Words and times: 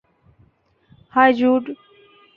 High, 1.13 1.29
Jude! 1.39 1.63